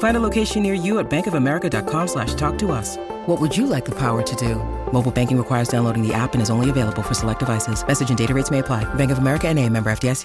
[0.00, 2.96] Find a location near you at bankofamerica.com slash talk to us.
[3.28, 4.56] What would you like the power to do?
[4.92, 7.86] Mobile banking requires downloading the app and is only available for select devices.
[7.86, 8.82] Message and data rates may apply.
[8.94, 10.24] Bank of America and a member FDIC.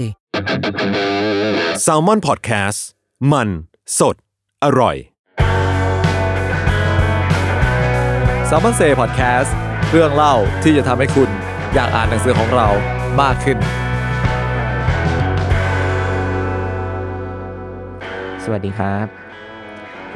[1.86, 2.80] s a l ม o n PODCAST
[3.32, 3.50] มัน
[4.00, 4.16] สด
[4.64, 4.96] อร่อย
[8.50, 9.50] s ซ l m o n Say Podcast
[9.92, 11.30] เรื่องเล่าที่จะทำให้คุณ
[11.74, 12.68] อยากอ่านหนังสือของเรา
[13.22, 13.58] มากขึ้น
[18.44, 19.25] สวัสดีครับ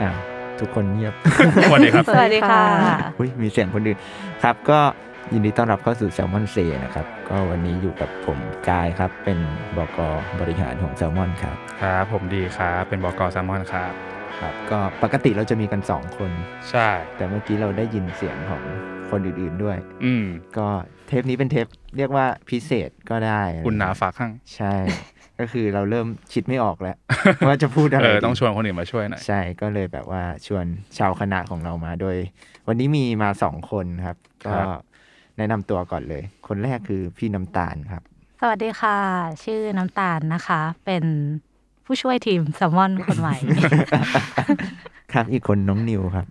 [0.01, 0.15] อ้าว
[0.59, 1.13] ทุกคนเงียบ
[1.65, 2.63] สวัสดีครับ สวัสดีค่ะ
[3.19, 3.97] อุ้ยมีเสียงคนอื่น
[4.43, 4.79] ครับ ก็
[5.33, 8.37] ยินดีต้อนรับเข้าสู่ Salmon s a y นะครับ ก็วันนี้อยู่กับผม
[8.69, 9.39] กายครับ เป็น
[9.77, 9.99] บก
[10.39, 13.93] บริหารของ Salmon ครับ ครับผมดีครับ เป็นบอกอแซมมอนครับ
[14.39, 16.31] ครับ ก็ปกติเราจะมีกัน 2 คน
[16.69, 18.63] ใช่ แต่เมื่อกี้เราได้ยินเสียงของ
[19.09, 20.25] คนอื่นๆด้วย อืม
[20.57, 20.67] ก็
[21.07, 24.73] เทปนี้เป็นเทปเรียกว่าพิเศษก็ได้ คุณหนาฝากข้าง ใช่
[25.39, 26.97] ก็คือเราเริ่มคิดไม่ออกแล้ว
[27.47, 30.65] ว่าจะพูดอะไรเออดีต้องชวนคนอื่นมาช่วยหน่อย ใช่ก็เลยแบบว่าชวน
[30.97, 32.15] ชาวคณะของเรามาโดย
[32.67, 34.67] วันนี้มีมาสองคนครับ ก็ครับ
[35.37, 38.01] แนะนำตัวก่อนเลย คนแรกคือพี่น้ำตาลครับ
[38.41, 38.97] สวัสดีค่ะ
[39.43, 41.03] ชื่อน้ำตาลนะคะ เป็น
[41.85, 43.35] ผู้ช่วยทีมแซลมอนคนใหม่
[45.13, 46.27] ครับอีกคนน้องนิวครับ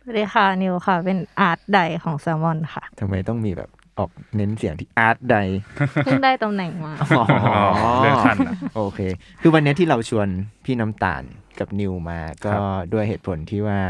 [0.00, 5.36] สวัสดีค่ะนิวค่ะ เป็นอาร์ตไดของแซลมอนค่ะทำไมต้องมีแบบ ออกเน้นเสียงที่อาร์ตใด
[6.04, 7.24] เพิ่งได้ตำแหน่งมาอ๋อ
[8.02, 9.00] เรื่องขั้นนะโอเค
[9.40, 10.28] คือวันนี้ที่เราชวน
[10.64, 11.22] พี่น้ำตาล
[11.58, 12.62] กับนิวมา ก็ครับ
[12.92, 13.80] ด้วยเหตุผลที่ว่า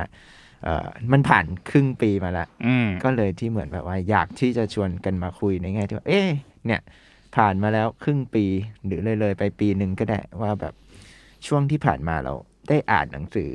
[0.64, 6.28] เอ่อมันผ่านครึ่งปีมาแล้วอืมก็เลยที่เหมือนแบบว่าอยากที่จะชวนกันมาคุยในแง่ที่ว่าเอ๊ะ
[6.66, 6.80] เนี่ย
[7.36, 8.44] ผ่านมาแล้วครึ่งปี
[8.86, 10.74] หรือเลยเลยๆไปปีหนึ่งก็ได้ว่าแบบ
[11.46, 12.34] ช่วงที่ผ่านมาเรา
[12.68, 13.50] ได้อ่านหนังสือ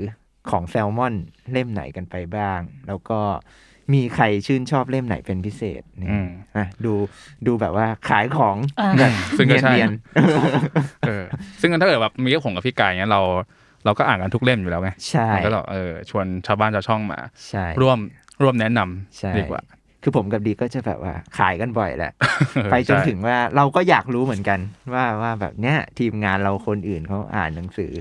[0.49, 1.15] ของแซลมอน
[1.51, 3.19] เล่มไหนกันไปบ้าง แล้วก็
[3.93, 6.93] มีใครชื่นชอบเล่มไหนเป็นพิเศษเนี่ยอืมอะดู
[7.47, 9.91] ดูแบบว่าขายของอ่าแบบซึ่งก็ใช่เนียน
[11.07, 11.23] เออ
[11.61, 13.21] ซึ่งถ้าเกิดแบบมีกับผมกับพี่กายเนี้ยเรา
[13.85, 17.19] เราก็อ่านกันทุกเล่มอยู่แล้วไงๆใช่มันก็แบบเออชวนชาวบ้านชาวช่องมา
[17.49, 17.97] ใช่ร่วม
[18.41, 19.61] ร่วมแนะนำใช่ดีกว่า
[20.03, 22.11] คือผมกับดีก็จะแบบว่าขายกันบ่อยแหละ
[22.55, 24.59] เออไปจนใช่ถึงว่าเราก็อยากรู้เหมือนกัน
[24.93, 27.91] ว่าว่าแบบเนี้ยทีมงานเราคนอื่นเขาอ่านหนังสือ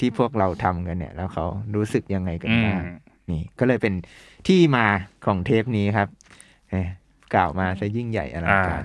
[0.00, 2.84] ที่พวกเราทำกันเนี่ย แล้วเขารู้สึกยังไงกันอืมบ้าง
[3.30, 3.94] นี่ก็เลยเป็น
[4.48, 4.86] ที่มา
[5.26, 6.08] ของเทปนี้ครับ
[6.70, 6.86] เอ้ย
[7.34, 8.84] กล่าวมาซะยิ่งใหญ่อลังการ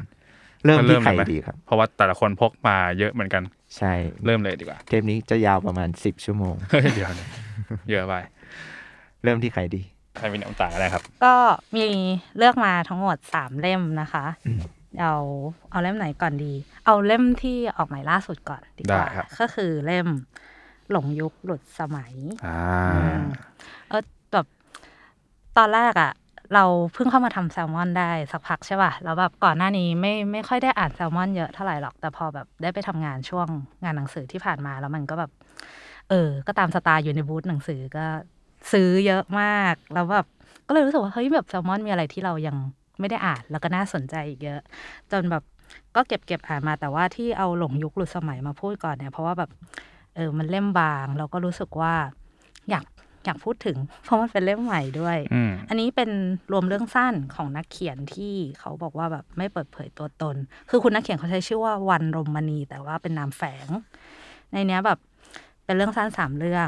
[0.65, 3.43] เริ่มก็ที่ใครลยไหมดีครับ เพราะว่าแต่ละคนพกมาเยอะเหมือนกัน
[3.77, 3.93] ใช่
[4.25, 7.29] เริ่มเลยดีกว่า เทปนี้จะยาวประมาณสิบชั่วโมงเฮ้ยเดี๋ยวนะ
[7.89, 8.13] เยอะไป
[9.23, 9.81] เริ่มที่ใครดี
[10.17, 11.35] ใครมีน้ำตาอะไรครับ ก็
[11.75, 11.85] มี
[12.37, 14.25] เลือกมาทั้งหมดสามเล่มนะคะ
[15.01, 15.15] เอา
[15.71, 16.53] เอาเล่มไหนก่อนดี
[16.85, 20.07] เอาเล่มที่ออกใหม่ล่าสุดก่อนดีกว่าได้ครับก็คือเล่ม
[20.91, 22.13] หลงยุคหลุดสมัย
[22.45, 23.21] อ่าเออแบบ
[25.59, 26.11] ตอนแรกอะ
[26.53, 33.47] เราเพิ่งเข้ามาทำแซลมอนได้สักพักใช่ป่ะ แล้วแบบก่อนหน้านี้ไม่ไม่ค่อยได้อ่านแซลมอนเยอะเท่าไหร่หรอก แต่พอแบบได้ไปทำงานช่วง
[33.83, 35.31] งานหนังสือที่ผ่านมาแล้วมันก็แบบ
[36.09, 38.05] เออ ก็ตามสไตล์อยู่ในบูธหนังสือก็
[38.71, 40.25] ซื้อเยอะมาก แล้วแบบ
[40.67, 42.55] ก็เลยรู้สึกว่าเฮ้ยแบบแซลมอนมีอะไรที่เรายัง
[42.99, 44.59] ไม่ได้อ่านแล้วก็น่าสนใจอีกเยอะ
[45.11, 45.43] จนแบบ
[45.95, 49.49] ก็เก็บเก็บอ่านมาแต่ว่าที่เอาหลงยุคหลุดสมัยมาพูดก่อนเนี่ยเพราะว่าแบบ
[50.15, 51.93] เออมันเล่มบางแล้วก็รู้สึกว่า
[52.69, 52.85] อยาก
[53.25, 56.09] อยากพูดถึง เพราะมันเป็นเล่มใหม่ด้วยอืมอันนี้เป็น
[56.51, 60.35] รวมเรื่องสั้นของนักเขียนที่เขาบอกว่าแบบไม่เปิดเผยตัวตน
[60.69, 63.67] คือคุณนักเขียนเขาใช้ชื่อว่าวันรมณี แต่ว่าเป็นนามแฝง
[64.51, 64.99] ในเนี้ยแบบ
[65.65, 66.67] เป็นเรื่องสั้นสามเรื่อง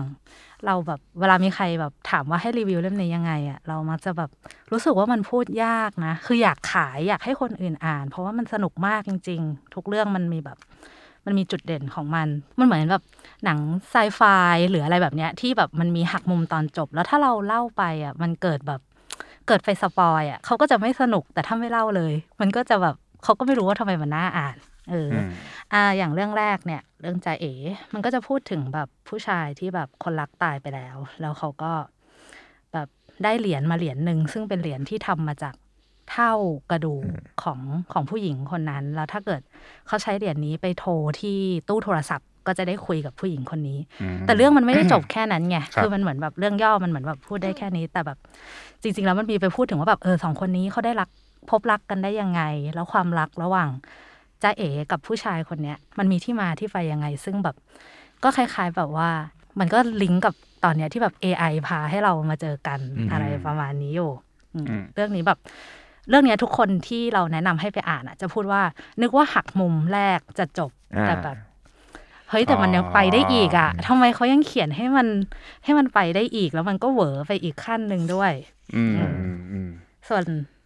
[0.65, 4.29] เราแบบเวลามีใครแบบถามว่าให้รีวิวเล่มนี้ยังไงอะเรามักจะแบบ
[4.71, 10.57] รู้สึกว่ามันพูดยากนะ คืออยากขายอยากให้คนอื่นอ่าน เพราะว่ามันสนุกมากจริง ๆ ทุกเรื่องมันมีแบบ
[11.25, 12.27] มันมีจุดเด่นของมัน
[12.59, 13.03] มันเหมือนแบบ
[13.45, 13.57] หนัง
[13.91, 14.21] ไซไฟ
[14.69, 18.81] หรืออะไรแบบเนี้ยที่แบบมันมีหักมุมตอนจบ แล้วถ้าเราเล่าไปอะมันเกิดแบบ
[19.47, 24.57] เกิดไฟสปอยอะเขาก็จะไม่สนุกแต่ถ้าไม่เล่าเลย มันก็จะแบบเขาก็ไม่รู้ว่าทำไมมันน่าอ่าน
[24.91, 25.29] เอออม
[25.73, 27.53] อ่าอย่างเรื่องแรกเนี่ยเรื่องจ่าเอ๋
[27.93, 31.71] มันก็จะพูดถึงแบบผู้ชายที่แบบคนรักตายไปแล้ว แล้วเขาก็
[32.73, 32.87] แบบ
[33.23, 35.53] ได้เหรียญมาเหรียญหนึ่งซึ่งเป็นเหรียญที่ทำมาจาก
[36.11, 36.31] เท่า
[36.71, 37.03] กระดูก
[37.43, 37.59] ของ
[37.93, 39.41] ของผู้หญิงคนนั้น แล้วถ้าเกิด
[39.87, 41.37] เขาใช้เหรียญนี้ไปโทรที่
[41.69, 48.17] ตู้โทรศัพท์ ก็จะได้คุยกับผู้หญิงคนนี้อืมแต่เรื่องมันไม่ได้จบแค่นั้นไงครับคือมันเหมือนแบบเรื่องย่อมันเหมือนแบบพูดได้แค่นี้ แต่แบบ
[48.81, 51.09] จริง ๆ แล้วมันมีไปพูดถึงว่าแบบเออสองคนนี้เขาได้รัก
[51.49, 52.41] พบรักกันได้ยังไง
[52.75, 53.69] แล้วความรักระหว่าง
[54.43, 57.55] จ้าเอ๋กับผู้ชายคนเนี้ย มันมีที่มาที่ไปยังไง ซึ่งแบบ
[58.23, 59.09] ก็คล้าย ๆ แบบว่า
[59.59, 64.11] มันก็ลิงก์กับตอนเนี้ยที่แบบ AI พาให้เรามาเจอกันอืมอะไรประมาณนี้อยู่
[64.53, 65.39] อืมอืมเรื่องนี้แบบ
[66.11, 68.61] เรื่องเนี้ยทุกคนที่เราแนะนำให้ไปอ่านอะ จะพูดว่า
[69.01, 71.37] นึกว่าหักมุมแรกจะจบอ่าแต่แบบ
[72.29, 75.07] เฮ้ยแต่มันยังไปได้อีกอะทำไมเขายังเขียนให้มัน
[75.63, 78.31] ให้มันไปได้อีกแล้วมันก็เหวอไปอีกขั้นหนึ่งด้วย
[78.75, 79.69] อืมอืมอืม
[80.09, 80.23] ส่วน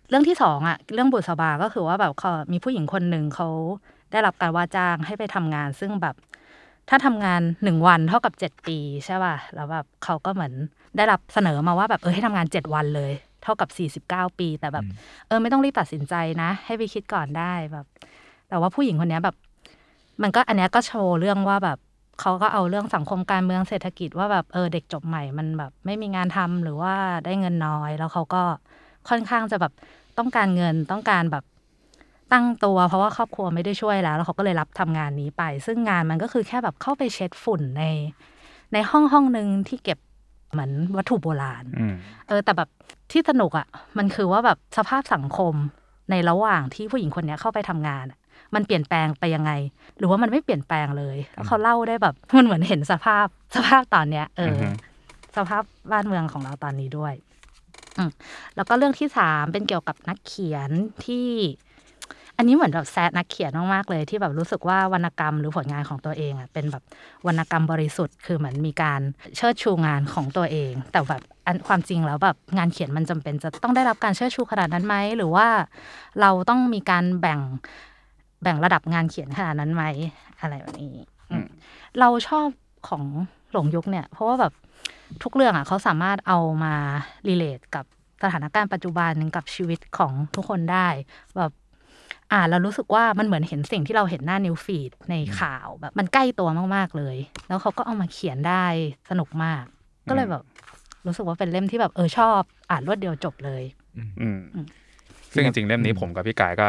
[0.10, 3.48] เรื่องที่สองอะเรื่องบุษบาก็คือว่าแบบเขามีผู้หญิงคนหนึ่งเขา
[4.12, 6.16] ได้รับการว่าจ้างให้ไปทำงาน ซึ่งแบบ
[6.90, 10.54] ถ้าทำงานหนึ่งวันเท่ากับเจ็ดปีใช่ป่ะแล้วแบบเขาก็เหมือน
[10.98, 13.12] ได้รับเสนอมาว่าแบบเออให้ทำงานเจ็ดวันเลย
[13.46, 14.86] เท่ากับสี่สิบเก้าปี แต่แบบ
[15.28, 17.86] เออไม่ต้องรีบตัดสินใจนะ ให้ไปคิดก่อนได้แบบ
[18.50, 19.36] แต่ว่าผู้หญิงคนเนี้ยแบบ
[20.22, 21.78] มันก็อันเนี้ยก็โชว์เรื่องว่าแบบ
[22.22, 26.94] เขาก็เอาเรื่องสังคมการเมืองเศรษฐกิจว่าแบบเออเด็กจบใหม่มันแบบ ไม่มีงานทำหรือว่า
[27.26, 28.44] ได้เงินน้อย แล้วเขาก็
[29.10, 29.74] ค่อนข้างจะแบบ
[30.18, 31.44] ต้องการเงินต้องการแบบ
[32.34, 37.84] ตั้งตัว เพราะว่าครอบครัวไม่ได้ช่วยแล้ว แล้วเขาก็เลยรับทำงานนี้ไป ซึ่งงานมันก็คือแค่แบบเข้าไปเช็ดฝุ่นใน
[38.74, 40.00] ในห้องห้องหนึ่งที่เก็บ
[40.56, 41.96] เหมือนวัตถุโบราณอืม
[42.28, 42.70] เออ แต่แบบ
[43.12, 43.68] ที่สนุกอะ่ะ
[43.98, 45.54] มันคือว่าแบบสภาพสังคม
[46.12, 48.20] ในระหว่างที่ผู้หญิงคนเนี้ยเข้าไปทำงานอะ
[48.56, 49.52] มันเปลี่ยนแปลงไปยังไง
[49.98, 53.26] หรือว่ามันไม่เปลี่ยนแปลงเลยแล้วเขาเล่าได้แบบมันเหมือนเห็นสภาพ
[53.56, 54.68] สภาพตอนเนี้ย เออออฮึ
[55.36, 57.14] สภาพบ้านเมืองของเราตอนนี้ด้วย
[57.98, 58.10] อืม
[58.56, 60.70] แล้วก็เรื่องที่สามเป็นเกี่ยวกับนักเขียน
[61.06, 61.28] ที่
[62.38, 66.84] อันนี้เหมือนแบบแซดนักเขียนมากๆเลย ที่แบบรู้สึกว่าวรรณกรรมหรือผลงานของตัวเองอะเป็นแบบ
[67.28, 69.02] วรรณกรรมบริสุทธิ์คือเหมือนมีการ
[69.36, 75.48] เชิดชูงานของตัวเอง แต่แบบอันความจริงแล้วแบบงานเขียนมันจำเป็นจะต้องได้รับการเชิดชูขนาดนั้นไหมหรือว่า
[76.22, 77.40] เราต้องมีการแบ่ง
[78.44, 79.84] แบ่งระดับงานเขียนขนาดนั้นไหม
[80.42, 80.96] อะไรแบบนี้
[81.32, 81.48] อืม
[82.00, 82.48] เราชอบ
[82.88, 83.04] ของ
[83.52, 84.54] หลงยุคเนี่ย เพราะว่าแบบ
[85.24, 86.76] ทุกเรื่องอะเขาสามารถเอามา
[87.28, 87.86] relate กับ
[88.24, 90.88] สถานการณ์ปัจจุบันกับชีวิตของทุกคนได้
[91.38, 91.52] แบบ
[92.34, 97.18] อ่านแล้วรู้สึกว่ามันเหมือนเห็นสิ่งที่เราเห็นหน้า news feed ในข่าวแบบมันใกล้ตัวมากๆเลย
[97.48, 98.66] แล้วเขาก็เอามาเขียนได้
[99.10, 99.64] สนุกมาก
[100.10, 100.44] ก็เลยแบบ
[101.06, 102.40] รู้สึกว่าเป็นเล่มที่แบบเออชอบ
[102.72, 103.64] อ่านรวดเดียวจบเลย
[103.98, 104.28] อืมอื
[104.64, 104.66] ม
[105.34, 106.68] ซึ่งจริงๆเล่มนี้ผมกับพี่กายก็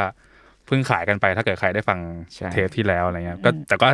[0.66, 1.98] เพิ่งขายกันไปถ้าเกิดใครได้ฟัง
[2.34, 3.88] ใช่เทปที่แล้วอะไรเงี้ยก็แต่ก็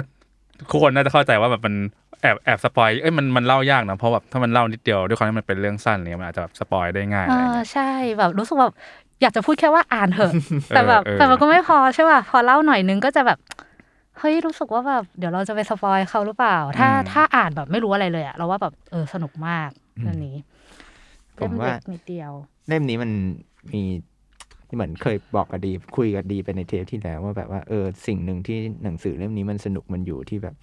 [0.70, 1.74] ทุกคนน่าจะเข้าใจว่าแบบมัน
[2.22, 8.74] แอบแอบสปอยเอ้ยมันมันเล่ายากนะเพราะแบบถ้ามันเล่านิดเดียวด้วยความที่มันเป็นเรื่องสั้นเนี่ยมันอาจจะแบบสปอยได้ง่ายเออะไรอเงี้ยใช่แบบรู้สึกแบบ
[9.22, 10.32] อยากจะพูดแค่ว่าอ่านเถอะ
[10.68, 13.38] แต่แบบเออแต่มันก็ไม่พอใช่ป่ะพอเล่าหน่อยนึงก็จะแบบ
[14.18, 19.70] เฮ้ยรู้สึกว่าแบบเดี๋ยวเราจะไปสปอยเขาหรือเปล่า ถ้าถ้าอ่านแบบไม่รู้อะไรเลยอะเราว่าแบบเออสนุกมาก
[20.02, 20.36] เรื่องนี้
[21.38, 22.32] ผมว่าเล่เล็กนิดเดียว
[22.68, 23.10] เล่มนี้มัน
[23.72, 23.82] มี
[24.74, 30.54] เหมือนเคยบอกกับดีคุยกับดีไปในเทปที่แล้วว่าแบบว่าเออสิ่งหนึ่งที่หนังสือเล่มนี้มันสนุกมันอยู่ที่แบบ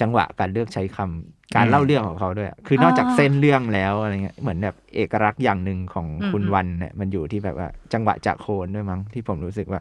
[0.00, 9.80] จังหวะการเลือกใช้คำการอืมเล่าเรื่องของเขาด้วยอะคือนอกจากอ่าเส้นเรื่องแล้วอะไรเงี้ย เหมือนแบบเอกลักษณ์อย่างหนึ่งของอืมคุณวันเนี่ยมันอยู่ที่แบบว่า จังหวะจากโคนด้วยมั้งที่ผมรู้สึกว่า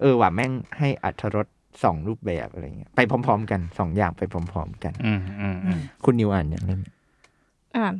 [0.00, 1.46] เออว่าแม่งให้อัธรส
[1.84, 6.80] สองรูปแบบอะไรเงี้ยไปพร้อม ๆ กันสองอย่างไปพร้อม ๆ กันอืมอืมอืมคุณนิวอ่านอย่างเล่ม
[7.76, 7.94] อ่าน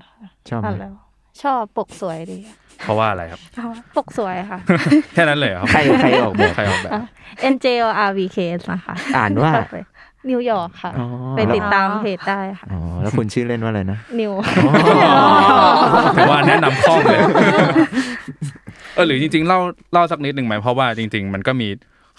[0.48, 0.94] ชอบไหอ่านมแล้ว
[1.42, 2.38] ชอบปกสวยดี
[2.80, 3.40] เพราะว่าอะไรครับ
[3.96, 4.58] ปกสวยค่ะ
[5.14, 6.92] แค่นั้นเลยเหรอครับ ใครใครออกแบบใครออกแบบ
[7.52, 7.66] NJ
[8.08, 8.38] RVK
[8.72, 9.52] นะคะ อ่านว่า
[10.30, 11.06] นิวยอร์กค่ะ อ๋อ
[11.36, 14.32] ไปติดตามเพจได้ค่ะ อ๋อแล้วคุณชื่อเล่นว่าอะไรนะ นิว
[16.16, 17.20] ถือว่าแนะนำข้อมเลย
[18.94, 19.58] เออหรือจริง ๆ เล่า
[19.92, 21.68] เล่าสักนิดหนึ่งไหมเพราะว่าจริง ๆ มันก็มี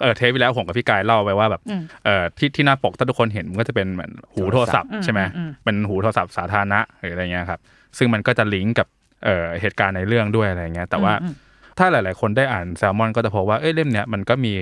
[0.01, 7.59] เออเทปที่แล้วผมกับพี่กายเล่าไปว่าแบบอืมเออที่ที่หน้าปกถ้าทุกคนเห็นมันก็จะเป็นเหมือนหูโทรศัพท์อืมใช่ไหมอืม เป็นหูโทรศัพท์สาธารณะหรืออะไรเงี้ยครับ
[7.97, 8.87] ซึ่งมันก็จะลิงก์กับ
[9.25, 11.33] เอ่อเหตุการณ์ในเรื่องด้วยอะไรเงี้ย แต่ว่าอืม
[11.77, 14.53] ถ้าหลาย ๆ คนได้อ่านแซลมอนก็จะพบว่าเอ้ยเล่มเนี้ยมันก็มี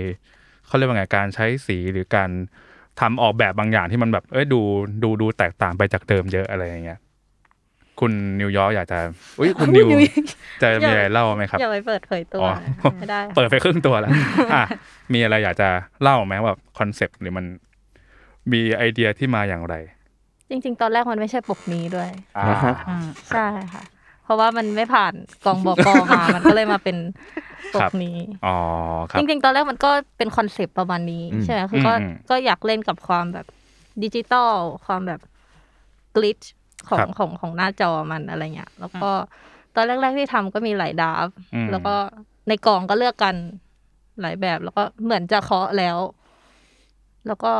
[0.68, 2.30] เขาเรียกว่าไงการใช้สีหรือการ
[3.00, 4.60] ทำออกแบบบางอย่างที่มันแบบ เอ้ยดู
[5.04, 7.00] ดูดูแตกต่างไปจากเดิมเยอะอะไรอย่างเงี้ย
[8.00, 8.12] คุณ
[8.42, 9.00] นิวยอร์กอยากจะ
[9.40, 9.88] อุ้ยคุณนิว
[10.62, 12.52] จะมีอะไรเล่าไหมครับอย่าไปเปิดเผยตัวอ๋อ
[13.00, 14.12] ไม่ได้ค่ะเปิดไปครึ่งตัวแล้ว
[14.54, 14.64] อะ
[15.14, 15.70] มีอะไรอยากจะ
[16.02, 17.46] เล่าไหมว่า concept หรือมัน
[18.52, 19.76] มีไอเดียที่มาอย่างไร
[20.50, 22.10] จริง ๆ ตอนแรกมันไม่ใช่ปกนี้ด้วย
[22.50, 23.84] นะครับอืมใช่ค่ะ
[24.28, 25.14] เพราะว่ามันไม่ผ่าน
[25.46, 25.78] กองบอก
[26.14, 26.98] มามันก็เลยมาเป็น
[27.74, 28.56] ปกนี้ครับอ๋อ
[29.10, 33.46] ครับจริงๆ ตอนแรกมันก็เป็น concept ประมาณนี้อืมใช่ไหมคือก็อืมก็อยากเล่นกับความแบบ
[34.04, 34.54] ดิจิตอล
[34.86, 35.22] ความแบบ
[36.16, 36.40] glitch
[36.90, 39.10] ของครับของของหน้าจอมันอะไรเงี้ยแล้วก็
[39.76, 41.96] ตอนแรก ๆ ที่ทำก็มีหลาย draft อืมแล้วก็
[42.48, 43.36] ในกองก็เลือกกัน
[44.22, 45.98] หลายแบบแล้วก็เหมือนจะเคาะแล้ว
[47.28, 47.54] แล้วก็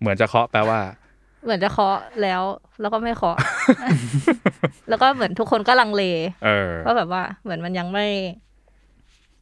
[0.00, 0.78] เหมือนจะเคาะแปลว่า
[1.44, 2.42] เหมือนจะเคาะแล้ว
[2.80, 3.36] แล้วก็ไม่เคาะ
[4.88, 6.02] แล้วก็เหมือนทุกคนก็ลังเล
[6.44, 8.06] เออว่าแบบว่าเหมือนมันยังไม่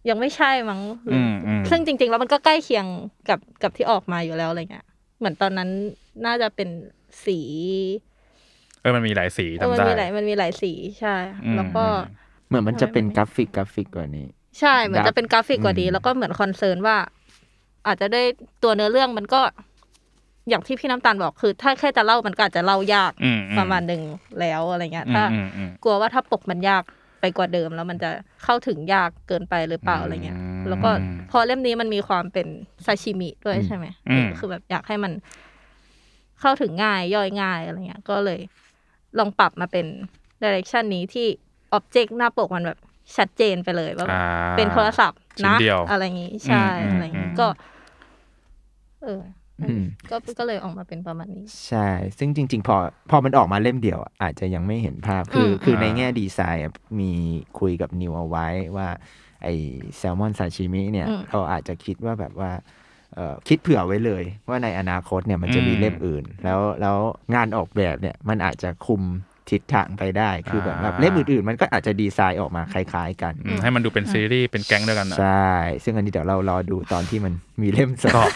[0.08, 2.86] ยังไม่ใช่มั้งหรืออืมอืมซึ่งจริง ๆ แล้วมันก็ใกล้เคียง
[3.28, 4.86] กับกับที่ออกมาอยู่แล้วอะไรเงี้ย
[5.18, 5.68] เหมือนตอนนั้น
[6.26, 6.68] น่าจะเป็น
[7.24, 7.38] สี
[8.80, 14.26] เออมันมีหลายสีเออมันจำได้มีหลายมันมีหลายสีใช่อืมแล้วก็อืมเหมือนมันจะเป็นกราฟิกกราฟิกกว่านี้
[14.60, 16.96] ใช่ เหมือนมันจะเป็นกราฟิกกว่านี้อืมแล้วก็เหมือน concern ว่า
[17.86, 18.22] อาจจะด้วย
[18.62, 19.40] ตัวเนื้อเรื่องมันก็
[20.48, 24.02] อย่างที่พี่น้ำตาลบอกคือ ถ้าแค่จะเล่ามันก็อาจจะเล่ายากอืมอืประมาณหนึ่ง
[24.40, 26.82] แล้วอะไรเงี้ยอืมถ้าอืมอืมกลัวว่าถ้าปกมันยาก
[27.20, 28.10] ไปกว่าเดิมแล้วมันจะ
[28.44, 30.90] เข้าถึงยากเกินไปหรือเปล่าอะไรเงี้ยอืมแล้วก็
[31.30, 32.46] พอเล่มนี้มันมีความเป็น
[32.86, 35.12] ซาชิมิด้วยใช่ไหมอืมเออคือแบบอยากให้มัน
[36.40, 38.40] เข้าถึงง่ายย่อยง่ายอะไรเงี้ย ก็เลย
[39.18, 39.86] ลองปรับมาเป็น
[40.42, 41.26] ดิเรกชันนี้ที่
[41.72, 42.78] อ็อบเจกต์หน้าปกมันแบบ
[43.16, 47.48] ชัดเจนไปเลยว่าแบบอ่าเป็นโทรศัพท์ชิ้นนะเดียวอะไรอย่างงี้ใช่อืมอะไรอย่างงี้อืมก็
[49.02, 49.22] เอออม
[50.10, 51.88] ก็ก็เลยออกมาเป็นประมาณนี้ ใช่
[52.18, 52.76] ซึ่งจริง ๆ พอ
[53.10, 57.12] พอมันออกมาเล่มเดียวอะอาจจะยังไม่เห็นภาพคืออมคือในอ่าแง่ดีไซน์อะมี
[57.58, 58.46] คุยกับนิวเอาไว้
[58.76, 58.88] ว่า
[59.42, 59.48] ไอ
[59.98, 62.50] แซลมอนซาชิมิเนี่ยอืมเราอาจจะคิดว่าแบบว่า
[63.14, 66.96] เอ่อคิดเผื่อไว้เลยว่าในอนาคตเนี่ยมันจะมีอืมเล่มอื่น แล้วแล้ว
[67.34, 69.02] งานออกแบบเนี่ยมันอาจจะคุม
[69.50, 75.50] ทิศทางไปได้ คือแบบแบบอ่าเล่มอื่นๆ มันก็อาจจะดีไซน์ออกมาคล้ายๆกันอืมให้มันดูเป็นซีรีส์เป็นแก๊งด้วยกันอะใช่
[75.84, 78.28] ซึ่งอันนี้เดี๋ยวเรารอดูตอนที่มันมีเล่มสก็อง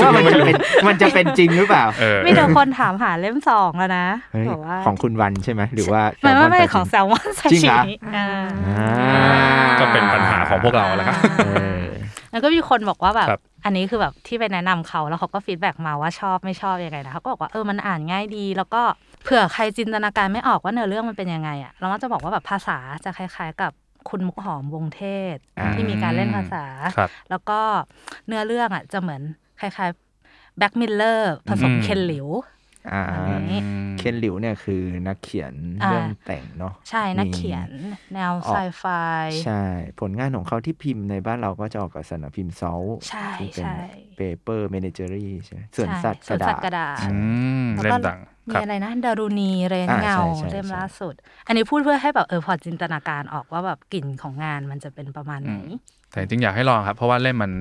[0.00, 0.56] ว่ามันจะเป็น
[0.88, 8.28] มันจะเป็นจริงหรือเปล่าเออมีแต่คนถามหาเล่มสองแล้วนะเฮ้ยบอกว่าของคุณวันใช่ไหมหรือว่าไม่ไม่ไม่แซลอนของแซลมอนซาจริงชิเหรอมิอ่า
[8.68, 11.16] อ่าก็เป็นปัญหาของพวกเราแหล้วครับ
[11.46, 11.71] เออ
[12.32, 18.82] แล้วก็มีคนบอกว่าแบบครับอันนี้คือแบบที่ไปแนะนำเขาแล้วเขาก็ feedback มาว่าชอบไม่ชอบยังไงนะเขาก็บอกว่าเออมันอ่านง่ายดี แล้วก็
[19.24, 23.72] เผื่อใครจินตนาการไม่ออกว่าเนื้อเรื่องมันเป็นยังไงอะเราก็จะบอกว่าแบบภาษาจะคล้าย ๆ กับ
[24.08, 25.02] คุณมุกหอมวงษ์เท
[25.34, 26.64] ศอ่าที่มีการเล่นภาษา
[26.96, 27.60] ครับแล้วก็
[28.26, 29.22] เนื้อเรื่องอะจะเหมือน
[29.60, 32.28] คล้ายๆ Black Mirrorเลอร์ผสมอืม Ken Liu
[32.90, 33.58] อ่าอันนี้
[33.96, 37.70] Ken Liu เนี่ยคือนักเขียนอ่าเรื่องแต่งเนาะใช่นักมีเขียน
[38.14, 38.84] แนวออกไซไฟ
[39.44, 39.62] ใช่
[40.00, 42.74] ผลงานของเขาที่พิมพ์ในบ้านเราก็จะออกกับสำนักพิมพ์เซา
[43.08, 43.76] ใช่ที่เป็นใช่
[44.16, 47.08] เปเปอร์เมเนเจอรี่ใช่ไหมส่วนใช่สัตว์กส่วระนดาสัษตว์กระดาษอื
[47.62, 51.14] มแล้วเล่ก็มดังมีครับอะไรนะดารุณีเรนอ่าเงาใช่ใช่เล่มใช่ล่าสุด
[51.46, 55.68] อันนี้พูดเพื่อให้แบบเออพอจินตนาการออกว่าแบบกลิ่นของงานมันจะเป็นประมาณไหนอืม
[56.10, 57.52] แต่จริงๆอยากให้ลองครับ เพราะว่าเล่มมัน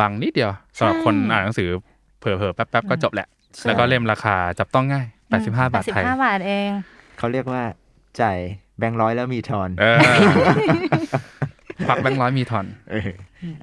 [0.00, 1.68] บางนิดเดียวสำหรับคนอ่านหนังสือ
[2.18, 3.28] เผลอๆแป๊บๆก็จบแหละ
[3.66, 5.06] แล้วก็เล่มราคาจับต้องง่าย
[5.40, 6.68] 85 บาทสิบไทยห้าบาทเอง
[7.18, 7.62] เขาเรียกว่า
[8.20, 8.38] จ่าย
[8.78, 9.98] แบงค์ร้อยแล้วมีทอนเออ
[11.88, 13.08] พกแบงค์ร้อยมีทอนเออ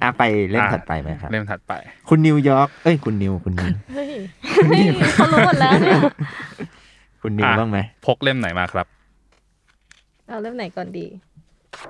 [0.02, 1.72] อะไปเล่มอะถัดไปไหมครับ เล่มถัดไป
[2.08, 4.10] คุณนิวยอร์กเอ้ยคุณนิวคุณนิวเฮ้ย
[5.14, 6.00] เขารู้หมดแล้วเนี่ย
[7.22, 8.86] คุณนิวอะบ้างไหมพกเล่มไหนมาครับ
[10.28, 11.06] เอาเล่มไหนก่อนดี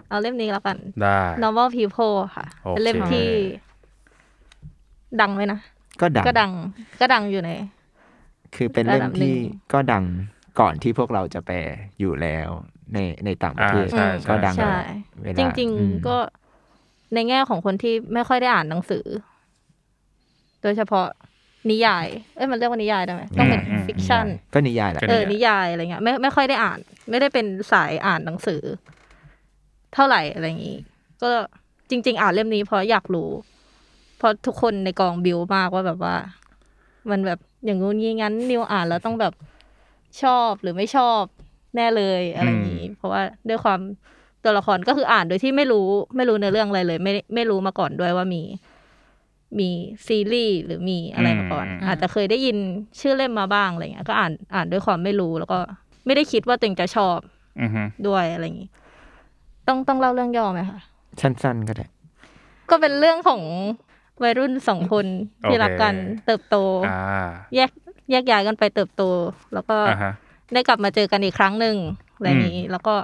[0.08, 3.26] เอาเล่มนี้แล้วกัน ได้ normal people ค่ะโอเคเป็นเล่มที่
[5.20, 5.58] ดังไหมนะ
[6.00, 6.50] ก็ดังก็ดัง
[7.00, 7.50] ก็ดังอยู่ใน
[8.56, 9.34] คือเป็นเล่มระดับหนึ่งที่
[9.72, 10.04] ก็ดัง
[10.60, 11.56] ก่อนที่พวกเราจะแปล
[12.00, 12.48] อยู่แล้ว
[12.94, 14.76] ในในต่างประเทศอ่าใช่ใช่ก็ดังใช่
[15.24, 16.16] เวลาจริงอืมๆก็
[17.14, 19.04] ในแง่ของคนที่ไม่ค่อยได้อ่านหนังสือ
[20.62, 21.06] โดยเฉพาะ
[21.70, 22.06] นิยาย
[22.36, 26.78] เอ้ยมันเรียกว่านิยายได้ไหมต้องเป็นอืมอืมฟิกชันก็นิยายแหละก็เออนิยายอะไรเงี้ยไม่ไม่ค่อยได้อ่าน
[27.10, 28.62] ไม่ได้เป็นสายอ่านหนังสือ
[29.94, 30.78] เท่าไหร่อะไรอย่างงี้
[31.22, 31.30] ก็
[31.90, 33.30] จริง ๆ อ่านเล่มนี้เพราะอยากรู้
[34.18, 36.16] เพราะทุกคนในกองบิวมากว่าแบบว่า
[37.10, 39.34] มันแบบ อย่างงู้นงี้งั้นนิวอ่านแล้วต้องแบบ
[40.22, 41.22] ชอบหรือไม่ชอบ
[41.76, 43.80] แน่เลยอะไรอย่างงี้ เพราะว่าด้วยความ
[44.44, 48.42] ตัวละครก็คืออ่านโดยที่ไม่รู้ไม่รู้ในอเรื่องอะไรเลย ไม่ไม่รู้มาก่อนด้วยว่ามี
[49.58, 49.70] มี
[50.06, 52.56] ซีรีส์หรือมีอะไรมาก่อนอืมอาจจะเคยได้ยิน
[53.00, 55.58] ชื่อเล่มมาบ้างอะไรเงี้ย ก็อ่านอ่านด้วยความไม่รู้แล้วก็
[56.06, 57.18] ไม่ได้คิดว่าตัวเองจะชอบ
[57.60, 58.68] อือฮึด้วยอะไรอย่างงี้
[59.68, 60.80] ต้องต้องเล่าเรื่องย่อไหมคะ
[61.20, 61.86] สั้นๆก็ได้
[62.70, 63.42] ก็เป็นเรื่องของ
[64.22, 65.06] วัยรุ่นสองคน
[65.44, 65.94] ที่รักกัน
[66.26, 67.70] เติบโตอ่าแยก
[68.10, 69.02] แยกย้ายกันไปเติบโต
[69.54, 70.12] แล้วก็อ่าฮะ
[70.54, 71.76] ได้กลับมาเจอกันอีกครั้งหนึ่ง
[72.16, 72.94] อะไรอย่างนี้ แล้วก็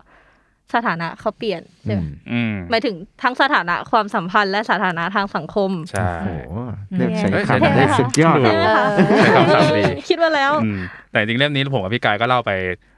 [0.75, 6.58] สถานะเขาเปลี่ยนใช่ไหมอืมอืมหมายถึงทั้งสถานะความสัมพันธ์และสถานะทางสังคม ใช่โอ้โห
[6.96, 8.66] เริ่มใช้เฮ้ยคำได้สุดยอดดูเลย
[9.18, 10.78] ใช้คำศัพท์ดีคิดว่าแล้วอืม
[11.12, 12.50] แต่จริงๆเล่มนี้ผมกับพี่กายก็เล่าไป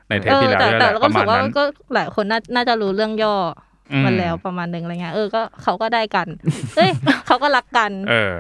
[0.09, 1.63] ในเทปเออที่แล้วแต่ด้วยแหแต่ละเราปก็ระรู้มาสึณกว่านั้นก็
[1.95, 3.70] หลายคนน่าน่าจะรู้เรื่องย่ออ
[4.01, 6.29] มมันแล้วประมาณหนึ่งอะไรเงี้ยเออก็เขาก็ได้กัน
[6.77, 6.91] เอ้ย
[7.27, 8.33] เขาก็รักกัน เออ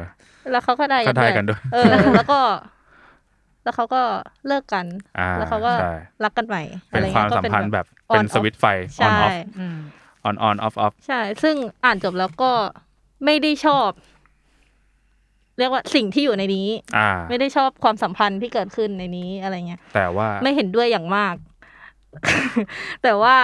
[0.51, 1.85] แล้วเขาก็ได้ก็ได้กันด้วยเออ
[2.17, 2.41] แล้วก็
[3.65, 4.03] แล้วเขาก็
[4.47, 4.87] เลิกกัน
[5.19, 9.77] อ่าแล้วเขาก็ใช่รักกันใหม่เป็นอะไรความเงี้ยก็สัมพันธ์แบบ on เป็น off สวิตช์ไฟ on ใช่ off อืม
[10.29, 12.53] on on off off ใช่ ซึ่งอ่านจบแล้วก็
[13.25, 13.91] ไม่ได้ชอบ
[15.59, 21.35] เรียกว่าสิ่งที่อยู่ในนี้อ่าไม่ได้ชอบความสัมพันธ์ที่เกิดขึ้นในนี้อะไรเงี้ยแต่ว่าไม่เห็นด้วยอย่างมาก
[23.03, 23.37] แต่ว่า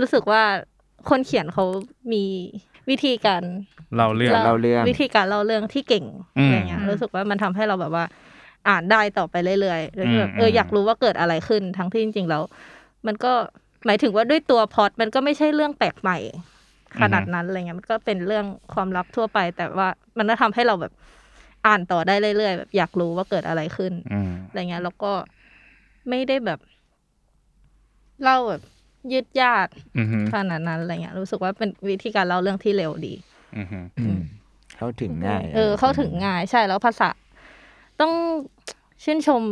[0.00, 0.42] รู้สึกว่า
[1.08, 1.64] คนเขียนเขา
[2.12, 2.24] มี
[2.90, 3.42] วิธีการ
[3.96, 6.04] เราเรื่องเล่าเรื่องวิธีการเล่าเรื่องที่เก่ง
[6.38, 8.04] อืมอะไรเงี้ยรู้สึกว่ามันทำให้เราแบบว่า
[8.68, 12.42] อ่านได้ต่อไปเรื่อยๆโดยที่แบบอืมเอออืมอยากรู้ว่าเกิดอะไรขึ้น ทั้งที่จริง ๆ แล้ว
[13.06, 13.32] มันก็
[13.86, 16.18] หมายถึงว่าด้วยตัวพล็อตมันก็ไม่ใช่เรื่องแปลกใหม่
[17.00, 19.88] ขนาดนั้นอะไรเงี้ยมันก็เป็นเรื่องความรักทั่วไป แต่ว่า
[20.18, 20.92] มันก็ทำให้เราแบบ
[21.66, 25.12] อ่านต่อได้เรื่อยๆแบบอยากรู้ว่าเกิดอะไรขึ้นอืมอะไรเงี้ยแล้วก็
[26.08, 26.58] ไม่ได้แบบ
[28.22, 28.62] เล่าแบบ
[29.12, 33.14] ยืดยาดอืมฮึขนาดนั้นอะไรเงี้ยรู้สึกว่าเป็นวิธีการเล่าเรื่องที่เร็วดี
[33.56, 34.20] อืมฮึอืม
[34.76, 37.08] เข้าถึงง่าย เออ เข้าถึงง่ายใช่แล้วภาษา
[38.00, 38.12] ต้อง
[39.04, 39.42] ชื่นชม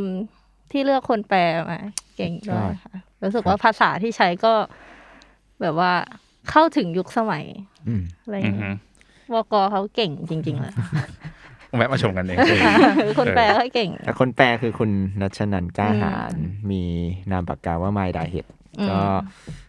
[0.73, 1.41] ที่เลือกคนแปล
[1.71, 1.81] มา
[2.17, 4.53] เก่งด้วยค่ะรู้สึกว่าภาษาที่ใช้ก็
[5.61, 5.93] แบบว่า
[6.51, 7.45] เข้าถึงยุคสมัย
[7.89, 8.75] อืมอะไรอืมเงี้ฮึย
[9.35, 10.75] วกเขาเก่งจริง ๆ เลย
[11.77, 12.39] แวะมาชมกันเอง
[13.19, 14.91] คนแปลก็เก่งแต่คนแปลคือคุณ
[15.21, 16.33] นัชนันท์กล้าหาร
[16.71, 16.83] มี
[17.31, 18.58] นามปากกาว่าไมดาเห็ดอืม
[18.91, 19.01] ก็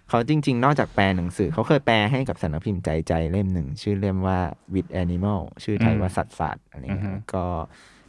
[0.10, 4.40] เขาจริง ๆ นอกจากแปลหนังสือ เขาเคยแปลให้กับสำนักพิมพ์ใจใจเล่มหนึ่ง ชื่อเล่มว่า
[4.74, 7.46] with animal ชื่อไทยว่าสัตว์ศาสตร์อะไรเงี้อือฮึยก็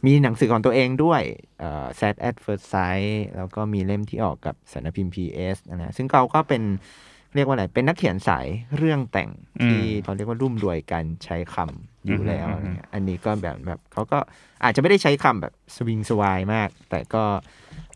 [0.05, 1.21] มีหนังสือของตัวเองด้วย
[1.59, 6.63] เอ่อ sad at first sight แล้วก็มีเล่มที่ออกกับสำนักพิมพ์ PS นะซึ่งเขาก็เป็น
[7.35, 9.29] เรียกว่าอะไร เป็นนักเขียนสายเรื่องแต่ง
[9.63, 14.19] ที่เขาเรียกว่ารุ่มรวยการใช้คำอยู่แล้วอะไรเงี้ยอันนี้ก็แบบแบบเขาก็
[14.63, 17.23] อาจจะไม่ได้ใช้คำแบบสวิงสวายมาก แต่ก็